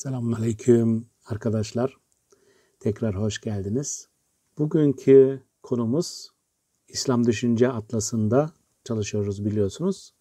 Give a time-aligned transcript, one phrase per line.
[0.00, 1.96] Selamünaleyküm arkadaşlar.
[2.80, 4.08] Tekrar hoş geldiniz.
[4.58, 6.30] Bugünkü konumuz
[6.88, 8.50] İslam Düşünce Atlası'nda
[8.84, 10.14] çalışıyoruz biliyorsunuz.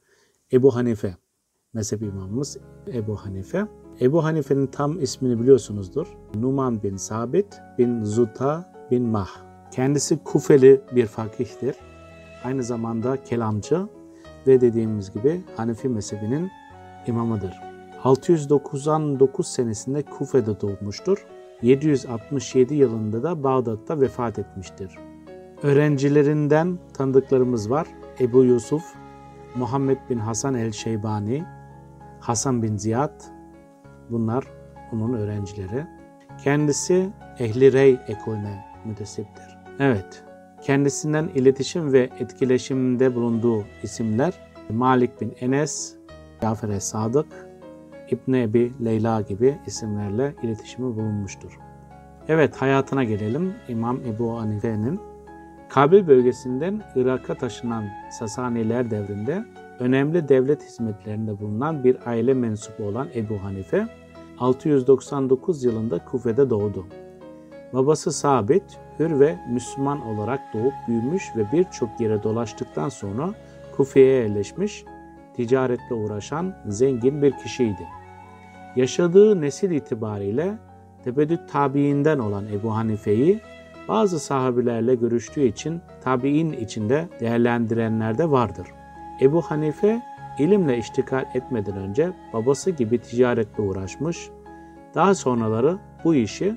[0.53, 1.17] Ebu Hanife,
[1.73, 2.57] mezhep imamımız
[2.87, 3.67] Ebu Hanife.
[4.01, 6.07] Ebu Hanife'nin tam ismini biliyorsunuzdur.
[6.35, 9.29] Numan bin Sabit bin Zuta bin Mah.
[9.71, 11.75] Kendisi Kufeli bir fakihtir.
[12.43, 13.87] Aynı zamanda kelamcı
[14.47, 16.49] ve dediğimiz gibi Hanefi mezhebinin
[17.07, 17.68] imamıdır.
[18.03, 21.25] 699 senesinde Kufe'de doğmuştur.
[21.61, 24.95] 767 yılında da Bağdat'ta vefat etmiştir.
[25.63, 27.87] Öğrencilerinden tanıdıklarımız var.
[28.19, 28.83] Ebu Yusuf,
[29.55, 31.45] Muhammed bin Hasan el-Şeybani,
[32.19, 33.21] Hasan bin Ziyad,
[34.09, 34.43] bunlar
[34.93, 35.85] onun öğrencileri.
[36.43, 37.09] Kendisi
[37.39, 39.57] Ehli Rey ekolüne müntesiptir.
[39.79, 40.23] Evet,
[40.61, 44.33] kendisinden iletişim ve etkileşimde bulunduğu isimler
[44.69, 45.95] Malik bin Enes,
[46.41, 47.48] Cafer Sadık,
[48.11, 51.59] İbn Ebi Leyla gibi isimlerle iletişimi bulunmuştur.
[52.27, 53.53] Evet hayatına gelelim.
[53.67, 54.99] İmam Ebu Hanife'nin
[55.69, 59.45] Kabil bölgesinden Irak'a taşınan Sasaniler devrinde
[59.79, 63.87] önemli devlet hizmetlerinde bulunan bir aile mensubu olan Ebu Hanife
[64.39, 66.85] 699 yılında Kufe'de doğdu.
[67.73, 68.63] Babası Sabit,
[68.99, 73.33] hür ve Müslüman olarak doğup büyümüş ve birçok yere dolaştıktan sonra
[73.77, 74.85] Kufe'ye yerleşmiş,
[75.33, 77.87] ticaretle uğraşan zengin bir kişiydi.
[78.75, 80.57] Yaşadığı nesil itibariyle
[81.03, 83.39] tebedüt tabiinden olan Ebu Hanife'yi
[83.87, 88.67] bazı sahabilerle görüştüğü için tabiin içinde değerlendirenler de vardır.
[89.21, 90.01] Ebu Hanife
[90.39, 94.29] ilimle iştikal etmeden önce babası gibi ticaretle uğraşmış,
[94.95, 96.55] daha sonraları bu işi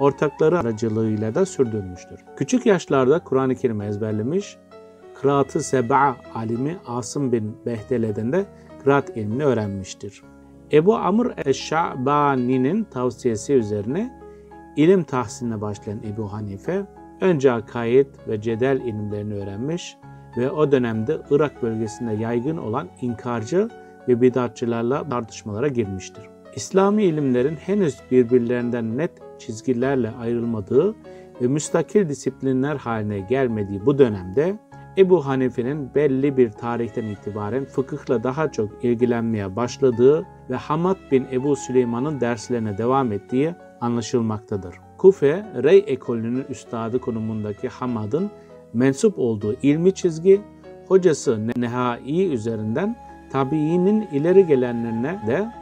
[0.00, 2.20] ortakları aracılığıyla da sürdürmüştür.
[2.36, 4.56] Küçük yaşlarda Kur'an-ı Kerim ezberlemiş,
[5.14, 8.44] Kıraat-ı Seba alimi Asım bin Behdele'den de
[8.82, 10.22] kıraat ilmini öğrenmiştir.
[10.72, 14.20] Ebu Amr Eşşa'bani'nin tavsiyesi üzerine
[14.76, 16.86] ilim tahsiline başlayan Ebu Hanife,
[17.20, 19.96] önce akaid ve cedel ilimlerini öğrenmiş
[20.36, 23.68] ve o dönemde Irak bölgesinde yaygın olan inkarcı
[24.08, 26.24] ve bidatçılarla tartışmalara girmiştir.
[26.54, 30.94] İslami ilimlerin henüz birbirlerinden net çizgilerle ayrılmadığı
[31.42, 34.58] ve müstakil disiplinler haline gelmediği bu dönemde
[34.98, 41.56] Ebu Hanife'nin belli bir tarihten itibaren fıkıhla daha çok ilgilenmeye başladığı ve Hamad bin Ebu
[41.56, 44.74] Süleyman'ın derslerine devam ettiği anlaşılmaktadır.
[44.98, 48.30] Kufe, Rey ekolünün üstadı konumundaki Hamad'ın
[48.72, 50.40] mensup olduğu ilmi çizgi,
[50.88, 52.96] hocası Nehai üzerinden
[53.32, 55.52] tabiinin ileri gelenlerine de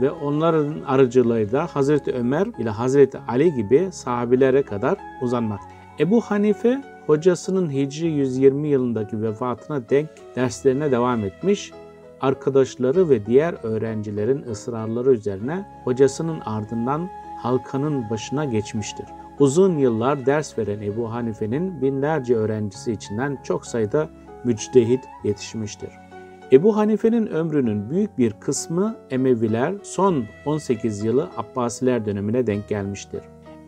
[0.00, 5.74] ve onların aracılığıyla Hazreti Ömer ile Hazreti Ali gibi sahabilere kadar uzanmaktadır.
[6.00, 11.72] Ebu Hanife hocasının Hicri 120 yılındaki vefatına denk derslerine devam etmiş,
[12.20, 17.08] arkadaşları ve diğer öğrencilerin ısrarları üzerine hocasının ardından
[17.42, 19.06] halkanın başına geçmiştir.
[19.38, 24.10] Uzun yıllar ders veren Ebu Hanife'nin binlerce öğrencisi içinden çok sayıda
[24.44, 25.90] müctehit yetişmiştir.
[26.52, 33.20] Ebu Hanife'nin ömrünün büyük bir kısmı Emeviler, son 18 yılı Abbasiler dönemine denk gelmiştir.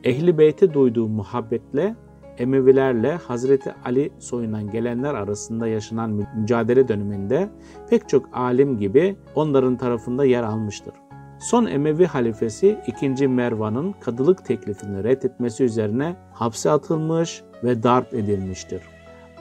[0.05, 1.97] Ehli Beyt'e duyduğu muhabbetle
[2.39, 7.49] Emevilerle Hazreti Ali soyundan gelenler arasında yaşanan mücadele döneminde
[7.91, 10.95] pek çok alim gibi onların tarafında yer almıştır.
[11.39, 13.29] Son Emevi halifesi 2.
[13.29, 18.83] Mervan'ın kadılık teklifini reddetmesi üzerine hapse atılmış ve darp edilmiştir.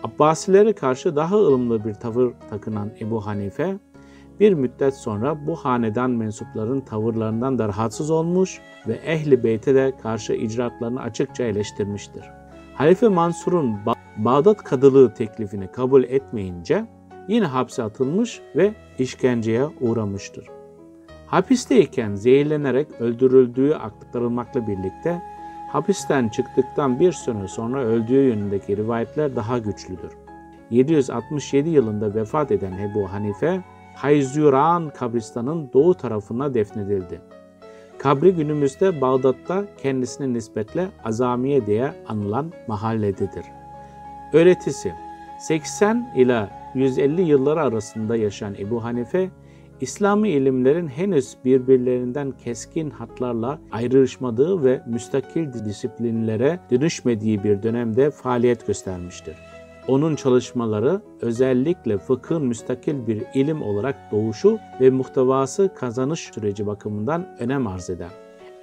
[0.04, 3.78] Abbasilere karşı daha ılımlı bir tavır takınan Ebu Hanife,
[4.40, 10.34] bir müddet sonra bu hanedan mensupların tavırlarından da rahatsız olmuş ve Ehli Beyt'e de karşı
[10.34, 12.24] icraatlarını açıkça eleştirmiştir.
[12.76, 13.80] Halife Mansur'un
[14.18, 16.86] Bağdat kadılığı teklifini kabul etmeyince
[17.28, 20.48] yine hapse atılmış ve işkenceye uğramıştır.
[21.28, 25.22] Hapisteyken zehirlenerek öldürüldüğü aktarılmakla birlikte
[25.72, 30.12] hapisten çıktıktan bir süre sonra öldüğü yönündeki rivayetler daha güçlüdür.
[30.70, 33.64] 767 yılında vefat eden Ebu Hanife,
[33.96, 37.22] Hayzuran kabristanın doğu tarafına defnedildi.
[38.06, 43.46] Kabri günümüzde Bağdat'ta kendisine nispetle Azamiye diye anılan mahallededir.
[44.34, 44.94] Öğretisi
[45.40, 49.30] 80 ila 150 yılları arasında yaşayan Ebu Hanife,
[49.82, 59.36] İslami ilimlerin henüz birbirlerinden keskin hatlarla ayrışmadığı ve müstakil disiplinlere dönüşmediği bir dönemde faaliyet göstermiştir.
[59.88, 67.68] Onun çalışmaları özellikle fıkhın müstakil bir ilim olarak doğuşu ve muhtevası kazanış süreci bakımından önem
[67.68, 68.10] arz eder.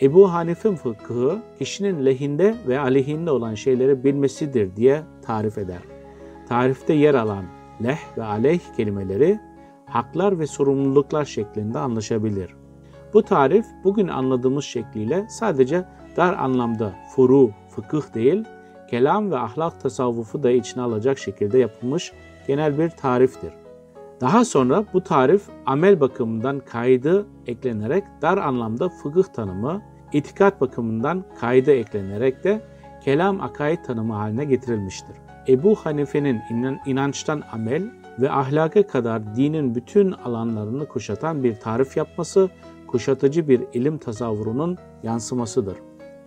[0.02, 5.82] Ebu Hanife fıkhı kişinin lehinde ve aleyhinde olan şeyleri bilmesidir diye tarif eder.
[6.48, 7.44] Tarifte yer alan
[7.82, 9.40] leh ve aleyh kelimeleri
[9.86, 12.56] haklar ve sorumluluklar şeklinde anlaşabilir.
[13.14, 15.84] Bu tarif bugün anladığımız şekliyle sadece
[16.16, 18.44] dar anlamda furu, fıkıh değil,
[18.93, 22.12] kelam ve ahlak tasavvufu da içine alacak şekilde yapılmış
[22.47, 23.53] genel bir tariftir.
[24.21, 31.71] Daha sonra bu tarif amel bakımından kaydı eklenerek dar anlamda fıkıh tanımı, itikat bakımından kaydı
[31.71, 32.61] eklenerek de
[33.05, 35.17] kelam akaid tanımı haline getirilmiştir.
[35.49, 36.41] Ebu Hanife'nin
[36.87, 37.83] inançtan amel
[38.21, 42.50] ve ahlaka kadar dinin bütün alanlarını kuşatan bir tarif yapması,
[42.87, 45.77] kuşatıcı bir ilim tasavvurunun yansımasıdır.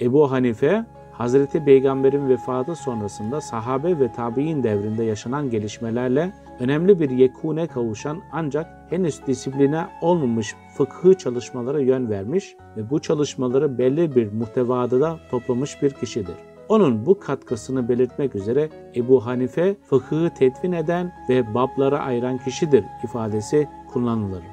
[0.02, 0.86] Ebu Hanife,
[1.18, 8.68] Hazreti Peygamber'in vefatı sonrasında sahabe ve tabi'in devrinde yaşanan gelişmelerle önemli bir yekune kavuşan ancak
[8.90, 15.82] henüz disipline olmamış fıkhı çalışmalara yön vermiş ve bu çalışmaları belli bir muhtevada da toplamış
[15.82, 16.36] bir kişidir.
[16.70, 23.68] Onun bu katkısını belirtmek üzere Ebu Hanife fıkhı tedvin eden ve bablara ayıran kişidir ifadesi
[23.94, 24.44] kullanılır.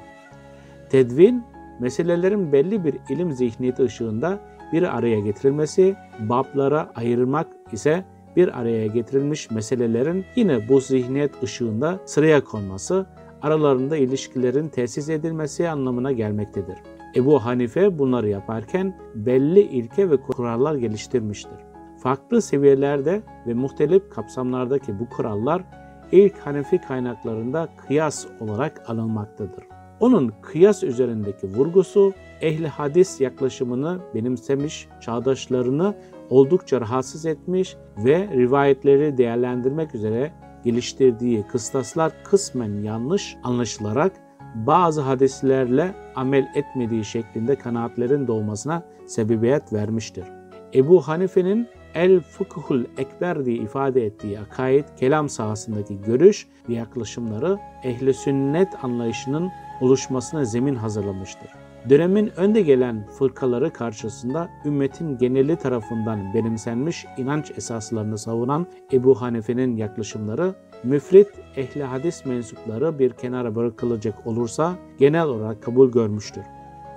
[0.89, 1.43] Tedvin,
[1.79, 4.39] meselelerin belli bir ilim zihniyeti ışığında
[4.73, 8.05] bir araya getirilmesi, bablara ayırmak ise
[8.35, 13.05] bir araya getirilmiş meselelerin yine bu zihniyet ışığında sıraya konması,
[13.41, 16.77] aralarında ilişkilerin tesis edilmesi anlamına gelmektedir.
[17.15, 21.57] Ebu Hanife bunları yaparken belli ilke ve kurallar geliştirmiştir.
[22.03, 25.63] Farklı seviyelerde ve muhtelif kapsamlardaki bu kurallar
[26.11, 29.72] ilk Hanefi kaynaklarında kıyas olarak alınmaktadır.
[30.03, 35.95] Onun kıyas üzerindeki vurgusu ehli hadis yaklaşımını benimsemiş, çağdaşlarını
[36.29, 40.31] oldukça rahatsız etmiş ve rivayetleri değerlendirmek üzere
[40.63, 44.11] geliştirdiği kıstaslar kısmen yanlış anlaşılarak
[44.55, 50.25] bazı hadislerle amel etmediği şeklinde kanaatlerin doğmasına sebebiyet vermiştir.
[50.73, 58.13] Ebu Hanife'nin El Fıkhul Ekber diye ifade ettiği akaid, kelam sahasındaki görüş ve yaklaşımları ehli
[58.13, 61.49] sünnet anlayışının oluşmasına zemin hazırlamıştır.
[61.89, 70.55] Dönemin önde gelen fırkaları karşısında ümmetin geneli tarafından benimsenmiş inanç esaslarını savunan Ebu Hanife'nin yaklaşımları
[70.83, 76.43] müfrit ehli hadis mensupları bir kenara bırakılacak olursa genel olarak kabul görmüştür.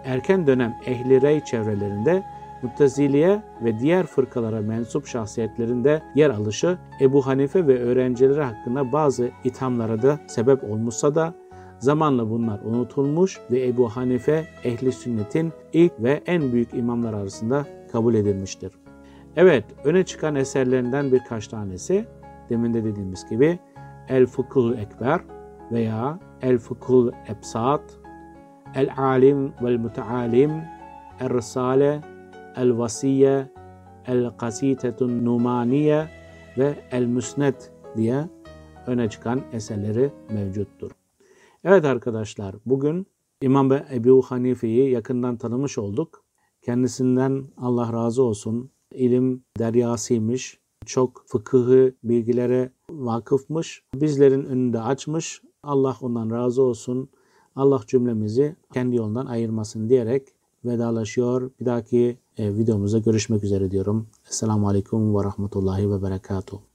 [0.04, 2.22] Erken dönem ehli rey çevrelerinde
[2.62, 9.30] Mutteziliye ve diğer fırkalara mensup şahsiyetlerin de yer alışı Ebu Hanife ve öğrencileri hakkında bazı
[9.44, 11.34] ithamlara da sebep olmuşsa da
[11.78, 18.14] zamanla bunlar unutulmuş ve Ebu Hanife ehli sünnetin ilk ve en büyük imamlar arasında kabul
[18.14, 18.72] edilmiştir.
[19.36, 22.06] Evet, öne çıkan eserlerinden birkaç tanesi
[22.48, 23.58] demin de dediğimiz gibi
[24.08, 25.20] El Fıkhul Ekber
[25.72, 27.82] veya El Fıkhul Ebsat,
[28.74, 30.52] El Alim vel Mutealim,
[31.20, 32.00] El Risale,
[32.56, 33.46] El Vasiye,
[34.06, 36.08] El Kasitetun Numaniye
[36.58, 38.24] ve El Müsnet diye
[38.86, 41.05] öne çıkan eserleri mevcuttur.
[41.68, 43.06] Evet arkadaşlar bugün
[43.42, 46.24] İmam Ebu Hanife'yi yakından tanımış olduk.
[46.62, 48.70] Kendisinden Allah razı olsun.
[48.94, 50.60] İlim deryasıymış.
[50.86, 53.82] Çok fıkıhı bilgilere vakıfmış.
[53.94, 55.42] Bizlerin önünde açmış.
[55.62, 57.08] Allah ondan razı olsun.
[57.56, 60.28] Allah cümlemizi kendi yolundan ayırmasın diyerek
[60.64, 61.50] vedalaşıyor.
[61.60, 64.06] Bir dahaki e, videomuzda görüşmek üzere diyorum.
[64.28, 66.65] Esselamu Aleyküm ve Rahmetullahi ve Berekatuhu.